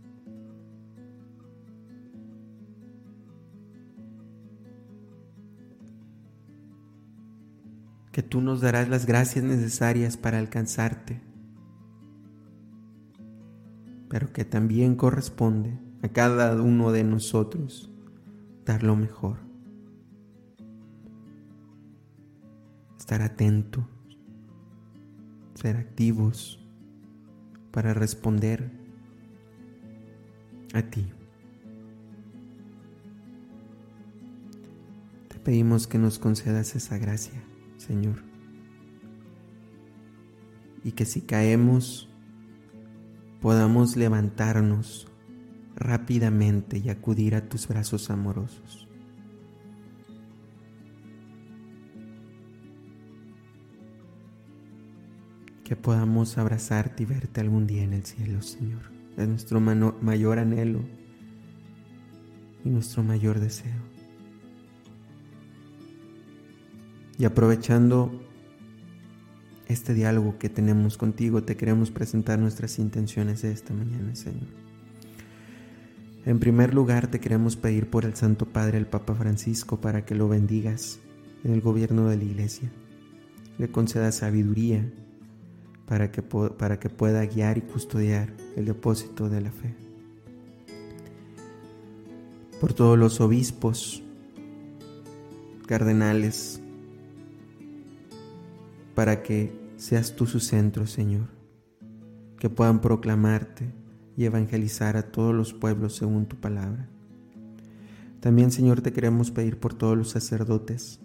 Que 8.16 8.24
tú 8.24 8.40
nos 8.40 8.62
darás 8.62 8.88
las 8.88 9.06
gracias 9.06 9.44
necesarias 9.44 10.16
para 10.16 10.40
alcanzarte, 10.40 11.20
pero 14.08 14.32
que 14.32 14.46
también 14.46 14.96
corresponde 14.96 15.78
a 16.02 16.08
cada 16.08 16.62
uno 16.62 16.94
de 16.94 17.04
nosotros 17.04 17.92
dar 18.64 18.84
lo 18.84 18.96
mejor. 18.96 19.40
Estar 22.98 23.22
atentos, 23.22 23.84
ser 25.56 25.76
activos 25.76 26.66
para 27.72 27.94
responder 27.94 28.72
a 30.74 30.84
ti. 30.84 31.06
Te 35.28 35.38
pedimos 35.40 35.86
que 35.86 35.98
nos 35.98 36.18
concedas 36.18 36.78
esa 36.78 36.98
gracia, 36.98 37.44
Señor. 37.86 38.24
Y 40.84 40.94
que 40.94 41.06
si 41.06 41.22
caemos, 41.22 42.10
podamos 43.42 43.96
levantarnos 43.96 45.08
rápidamente 45.76 46.80
y 46.80 46.90
acudir 46.90 47.36
a 47.36 47.48
tus 47.48 47.68
brazos 47.68 48.10
amorosos. 48.10 48.88
Que 55.64 55.76
podamos 55.76 56.38
abrazarte 56.38 57.04
y 57.04 57.06
verte 57.06 57.42
algún 57.42 57.68
día 57.68 57.84
en 57.84 57.94
el 57.94 58.06
cielo, 58.06 58.42
Señor. 58.42 58.92
Es 59.18 59.28
nuestro 59.28 59.60
mayor 59.60 60.40
anhelo 60.40 60.82
y 62.64 62.70
nuestro 62.70 63.04
mayor 63.04 63.40
deseo. 63.40 63.85
Y 67.18 67.26
aprovechando 67.26 68.12
este 69.68 69.94
diálogo 69.94 70.38
que 70.38 70.50
tenemos 70.50 70.98
contigo, 70.98 71.44
te 71.44 71.56
queremos 71.56 71.92
presentar 71.92 72.40
nuestras 72.40 72.78
intenciones 72.78 73.42
de 73.42 73.52
esta 73.52 73.74
mañana, 73.74 74.16
Señor. 74.16 74.48
En 76.26 76.40
primer 76.40 76.74
lugar, 76.74 77.08
te 77.08 77.20
queremos 77.20 77.56
pedir 77.56 77.90
por 77.90 78.04
el 78.04 78.16
Santo 78.16 78.48
Padre, 78.48 78.78
el 78.78 78.88
Papa 78.88 79.14
Francisco, 79.14 79.80
para 79.80 80.06
que 80.06 80.16
lo 80.16 80.28
bendigas 80.28 81.00
en 81.44 81.54
el 81.54 81.62
gobierno 81.62 82.10
de 82.10 82.18
la 82.18 82.24
Iglesia. 82.24 82.72
Le 83.58 83.70
conceda 83.70 84.12
sabiduría 84.12 84.92
para 85.88 86.12
que, 86.12 86.22
para 86.22 86.80
que 86.80 86.90
pueda 86.90 87.26
guiar 87.26 87.58
y 87.58 87.62
custodiar 87.62 88.34
el 88.56 88.66
depósito 88.66 89.30
de 89.30 89.42
la 89.42 89.52
fe. 89.52 89.76
Por 92.60 92.74
todos 92.74 92.98
los 92.98 93.22
obispos, 93.22 94.02
cardenales, 95.68 96.60
para 98.96 99.22
que 99.22 99.54
seas 99.76 100.16
tú 100.16 100.26
su 100.26 100.40
centro, 100.40 100.88
Señor, 100.88 101.28
que 102.40 102.50
puedan 102.50 102.80
proclamarte 102.80 103.72
y 104.18 104.24
evangelizar 104.24 104.96
a 104.96 105.12
todos 105.12 105.36
los 105.36 105.54
pueblos 105.54 105.98
según 105.98 106.26
tu 106.26 106.38
palabra. 106.38 106.88
También, 108.22 108.52
Señor, 108.52 108.82
te 108.82 108.94
queremos 108.94 109.30
pedir 109.30 109.60
por 109.60 109.74
todos 109.74 109.98
los 109.98 110.10
sacerdotes, 110.10 111.00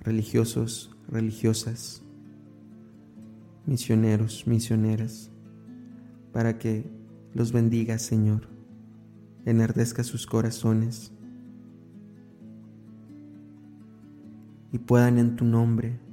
religiosos, 0.00 0.94
religiosas, 1.08 2.02
misioneros, 3.66 4.46
misioneras, 4.46 5.30
para 6.32 6.58
que 6.58 6.88
los 7.32 7.52
bendigas, 7.52 8.02
Señor, 8.02 8.48
enardezca 9.46 10.04
sus 10.04 10.26
corazones 10.26 11.12
y 14.72 14.78
puedan 14.78 15.18
en 15.18 15.36
tu 15.36 15.44
nombre 15.44 16.09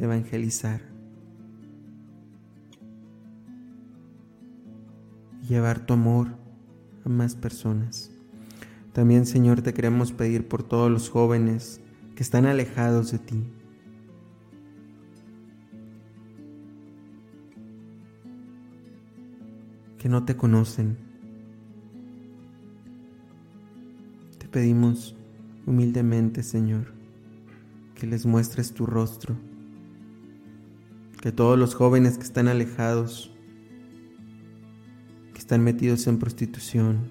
evangelizar 0.00 0.90
llevar 5.50 5.84
tu 5.84 5.94
amor 5.94 6.28
a 7.04 7.08
más 7.08 7.34
personas. 7.34 8.10
También, 8.92 9.26
Señor, 9.26 9.62
te 9.62 9.74
queremos 9.74 10.12
pedir 10.12 10.46
por 10.46 10.62
todos 10.62 10.90
los 10.90 11.10
jóvenes 11.10 11.80
que 12.14 12.22
están 12.22 12.46
alejados 12.46 13.10
de 13.10 13.18
ti. 13.18 13.44
que 19.98 20.08
no 20.08 20.24
te 20.24 20.34
conocen. 20.34 20.96
Te 24.38 24.48
pedimos 24.48 25.14
humildemente, 25.66 26.42
Señor, 26.42 26.94
que 27.94 28.06
les 28.06 28.24
muestres 28.24 28.72
tu 28.72 28.86
rostro, 28.86 29.36
que 31.20 31.32
todos 31.32 31.58
los 31.58 31.74
jóvenes 31.74 32.16
que 32.16 32.24
están 32.24 32.48
alejados 32.48 33.30
están 35.50 35.64
metidos 35.64 36.06
en 36.06 36.20
prostitución, 36.20 37.08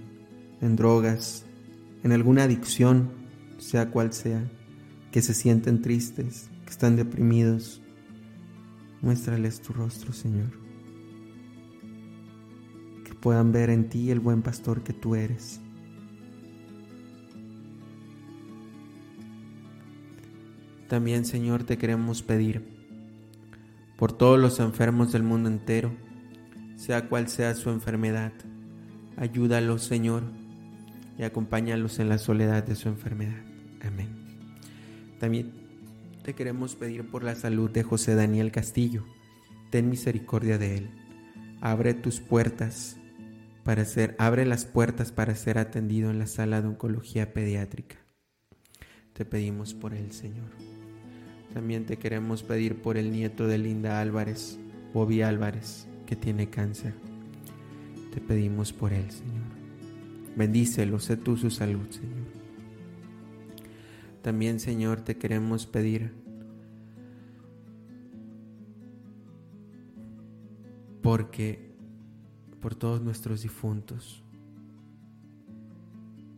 en 0.61 0.77
drogas, 0.77 1.45
en 2.03 2.13
alguna 2.13 2.43
adicción, 2.43 3.11
sea 3.57 3.91
cual 3.91 4.13
sea, 4.13 4.49
que 5.11 5.21
se 5.21 5.33
sienten 5.33 5.81
tristes, 5.81 6.49
que 6.63 6.71
están 6.71 6.95
deprimidos. 6.95 7.81
Muéstrales 9.01 9.59
tu 9.61 9.73
rostro, 9.73 10.13
Señor. 10.13 10.51
Que 13.03 13.13
puedan 13.13 13.51
ver 13.51 13.69
en 13.69 13.89
ti 13.89 14.09
el 14.09 14.21
buen 14.21 14.41
pastor 14.41 14.83
que 14.83 14.93
tú 14.93 15.15
eres. 15.15 15.59
También, 20.87 21.25
Señor, 21.25 21.65
te 21.65 21.77
queremos 21.77 22.23
pedir 22.23 22.78
por 23.99 24.13
todos 24.13 24.39
los 24.39 24.61
enfermos 24.61 25.11
del 25.11 25.23
mundo 25.23 25.49
entero, 25.49 25.91
sea 26.77 27.09
cual 27.09 27.27
sea 27.27 27.53
su 27.53 27.69
enfermedad. 27.69 28.31
Ayúdalos, 29.17 29.83
Señor, 29.83 30.23
y 31.17 31.23
acompáñalos 31.23 31.99
en 31.99 32.07
la 32.07 32.17
soledad 32.17 32.63
de 32.63 32.75
su 32.75 32.87
enfermedad. 32.87 33.43
Amén. 33.81 34.07
También 35.19 35.51
te 36.23 36.33
queremos 36.33 36.77
pedir 36.77 37.11
por 37.11 37.25
la 37.25 37.35
salud 37.35 37.69
de 37.69 37.83
José 37.83 38.15
Daniel 38.15 38.53
Castillo. 38.53 39.03
Ten 39.69 39.89
misericordia 39.89 40.57
de 40.57 40.77
él. 40.77 40.89
Abre 41.59 41.93
tus 41.93 42.21
puertas 42.21 42.95
para 43.65 43.83
ser, 43.83 44.15
abre 44.17 44.45
las 44.45 44.63
puertas 44.63 45.11
para 45.11 45.35
ser 45.35 45.57
atendido 45.57 46.09
en 46.09 46.19
la 46.19 46.27
sala 46.27 46.61
de 46.61 46.69
oncología 46.69 47.33
pediátrica. 47.33 47.97
Te 49.11 49.25
pedimos 49.25 49.73
por 49.73 49.93
él, 49.93 50.13
Señor. 50.13 50.78
También 51.53 51.85
te 51.85 51.97
queremos 51.97 52.43
pedir 52.43 52.81
por 52.81 52.97
el 52.97 53.11
nieto 53.11 53.47
de 53.47 53.57
Linda 53.57 53.99
Álvarez, 54.01 54.59
Bobby 54.93 55.21
Álvarez 55.21 55.87
que 56.05 56.15
tiene 56.15 56.49
cáncer. 56.49 56.93
Te 58.13 58.21
pedimos 58.21 58.73
por 58.73 58.93
él, 58.93 59.09
Señor. 59.11 59.49
Bendícelo, 60.35 60.99
sé 60.99 61.17
tú 61.17 61.37
su 61.37 61.49
salud, 61.49 61.89
Señor. 61.89 62.27
También, 64.21 64.59
Señor, 64.59 65.01
te 65.01 65.17
queremos 65.17 65.65
pedir 65.65 66.11
porque 71.01 71.69
por 72.59 72.75
todos 72.75 73.01
nuestros 73.01 73.41
difuntos, 73.41 74.23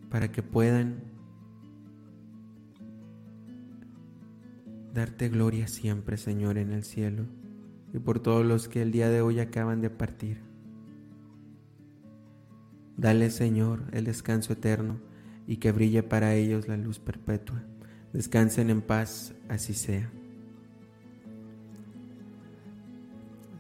para 0.10 0.32
que 0.32 0.44
puedan 0.44 1.11
darte 4.94 5.30
gloria 5.30 5.68
siempre, 5.68 6.18
Señor, 6.18 6.58
en 6.58 6.72
el 6.72 6.84
cielo 6.84 7.26
y 7.94 8.00
por 8.00 8.20
todos 8.20 8.46
los 8.46 8.68
que 8.68 8.82
el 8.82 8.92
día 8.92 9.10
de 9.10 9.22
hoy 9.22 9.40
acaban 9.40 9.82
de 9.82 9.90
partir. 9.90 10.42
Dale, 12.98 13.32
Señor, 13.32 13.84
el 13.92 14.06
descanso 14.06 14.54
eterno 14.54 15.00
y 15.48 15.58
que 15.58 15.72
brille 15.72 16.04
para 16.04 16.36
ellos 16.36 16.68
la 16.68 16.78
luz 16.78 17.00
perpetua. 17.00 17.64
Descansen 18.14 18.70
en 18.70 18.82
paz, 18.82 19.34
así 19.50 19.74
sea. 19.74 20.12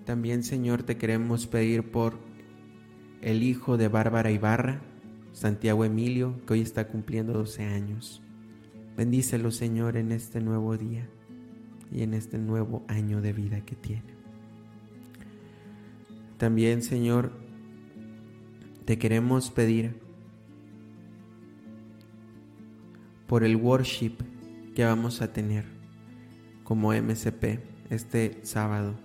También, 0.05 0.43
Señor, 0.43 0.83
te 0.83 0.97
queremos 0.97 1.47
pedir 1.47 1.89
por 1.91 2.17
el 3.21 3.43
hijo 3.43 3.77
de 3.77 3.87
Bárbara 3.87 4.31
Ibarra, 4.31 4.81
Santiago 5.31 5.85
Emilio, 5.85 6.41
que 6.45 6.53
hoy 6.53 6.61
está 6.61 6.87
cumpliendo 6.87 7.33
12 7.33 7.63
años. 7.63 8.21
Bendícelo, 8.97 9.51
Señor, 9.51 9.95
en 9.95 10.11
este 10.11 10.41
nuevo 10.41 10.77
día 10.77 11.07
y 11.91 12.03
en 12.03 12.13
este 12.13 12.37
nuevo 12.37 12.83
año 12.87 13.21
de 13.21 13.33
vida 13.33 13.61
que 13.61 13.75
tiene. 13.75 14.15
También, 16.37 16.81
Señor, 16.81 17.31
te 18.85 18.97
queremos 18.97 19.51
pedir 19.51 19.99
por 23.27 23.43
el 23.43 23.55
worship 23.55 24.15
que 24.75 24.85
vamos 24.85 25.21
a 25.21 25.31
tener 25.31 25.65
como 26.63 26.93
MCP 26.93 27.59
este 27.89 28.39
sábado. 28.43 28.95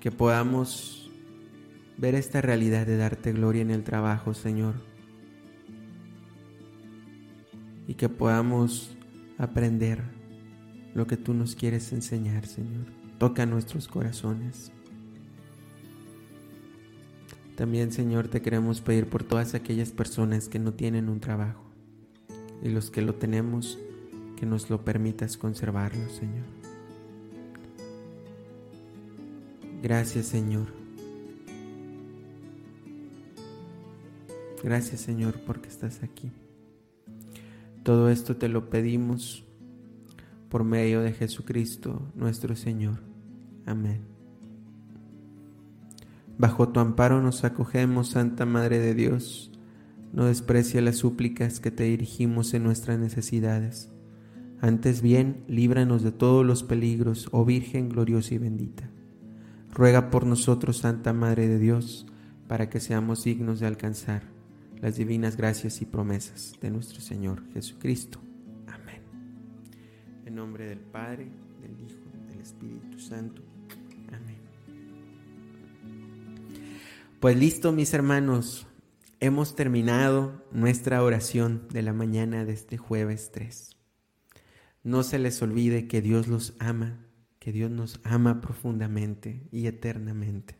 Que 0.00 0.12
podamos 0.12 1.10
ver 1.96 2.14
esta 2.14 2.40
realidad 2.40 2.86
de 2.86 2.96
darte 2.96 3.32
gloria 3.32 3.62
en 3.62 3.70
el 3.70 3.82
trabajo, 3.82 4.34
Señor. 4.34 4.74
Y 7.88 7.94
que 7.94 8.08
podamos 8.08 8.96
aprender 9.38 10.15
lo 10.96 11.06
que 11.06 11.18
tú 11.18 11.34
nos 11.34 11.54
quieres 11.54 11.92
enseñar, 11.92 12.46
Señor. 12.46 12.86
Toca 13.18 13.44
nuestros 13.44 13.86
corazones. 13.86 14.72
También, 17.54 17.92
Señor, 17.92 18.28
te 18.28 18.40
queremos 18.40 18.80
pedir 18.80 19.06
por 19.06 19.22
todas 19.22 19.54
aquellas 19.54 19.90
personas 19.90 20.48
que 20.48 20.58
no 20.58 20.72
tienen 20.72 21.10
un 21.10 21.20
trabajo 21.20 21.64
y 22.62 22.70
los 22.70 22.90
que 22.90 23.02
lo 23.02 23.14
tenemos, 23.14 23.78
que 24.38 24.46
nos 24.46 24.70
lo 24.70 24.86
permitas 24.86 25.36
conservarlo, 25.36 26.08
Señor. 26.08 26.46
Gracias, 29.82 30.26
Señor. 30.26 30.68
Gracias, 34.64 35.02
Señor, 35.02 35.40
porque 35.46 35.68
estás 35.68 36.02
aquí. 36.02 36.32
Todo 37.82 38.08
esto 38.08 38.36
te 38.36 38.48
lo 38.48 38.70
pedimos 38.70 39.45
por 40.48 40.64
medio 40.64 41.00
de 41.02 41.12
Jesucristo, 41.12 42.12
nuestro 42.14 42.56
Señor. 42.56 43.00
Amén. 43.64 44.00
Bajo 46.38 46.68
tu 46.68 46.80
amparo 46.80 47.22
nos 47.22 47.44
acogemos, 47.44 48.10
Santa 48.10 48.44
Madre 48.44 48.78
de 48.78 48.94
Dios. 48.94 49.50
No 50.12 50.26
desprecia 50.26 50.80
las 50.80 50.96
súplicas 50.96 51.60
que 51.60 51.70
te 51.70 51.84
dirigimos 51.84 52.54
en 52.54 52.62
nuestras 52.62 52.98
necesidades. 52.98 53.90
Antes 54.60 55.02
bien, 55.02 55.44
líbranos 55.48 56.02
de 56.02 56.12
todos 56.12 56.44
los 56.44 56.62
peligros, 56.62 57.28
oh 57.32 57.44
Virgen 57.44 57.88
gloriosa 57.88 58.34
y 58.34 58.38
bendita. 58.38 58.90
Ruega 59.72 60.10
por 60.10 60.26
nosotros, 60.26 60.78
Santa 60.78 61.12
Madre 61.12 61.48
de 61.48 61.58
Dios, 61.58 62.06
para 62.48 62.70
que 62.70 62.80
seamos 62.80 63.24
dignos 63.24 63.60
de 63.60 63.66
alcanzar 63.66 64.22
las 64.80 64.96
divinas 64.96 65.36
gracias 65.36 65.82
y 65.82 65.86
promesas 65.86 66.54
de 66.60 66.70
nuestro 66.70 67.00
Señor 67.00 67.42
Jesucristo. 67.52 68.25
Amén. 70.36 70.44
Nombre 70.44 70.66
del 70.66 70.80
Padre, 70.80 71.28
del 71.60 71.72
Hijo, 71.80 72.04
del 72.28 72.40
Espíritu 72.40 72.98
Santo. 72.98 73.42
Pues 77.20 77.36
listo, 77.36 77.72
mis 77.72 77.94
hermanos. 77.94 78.66
hemos 79.18 79.56
terminado 79.56 80.44
nuestra 80.52 81.02
oración 81.02 81.66
de 81.70 81.80
la 81.80 81.94
mañana 81.94 82.44
de 82.44 82.52
este 82.52 82.76
jueves 82.76 83.30
3. 83.32 83.76
No 84.84 85.02
se 85.02 85.18
les 85.18 85.40
olvide 85.40 85.88
que 85.88 86.02
Dios 86.02 86.28
los 86.28 86.54
ama, 86.58 87.06
que 87.38 87.50
Dios 87.50 87.70
nos 87.70 87.98
ama 88.04 88.42
profundamente 88.42 89.48
y 89.50 89.66
eternamente. 89.66 90.58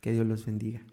Que 0.00 0.10
Dios 0.10 0.26
los 0.26 0.44
bendiga. 0.44 0.84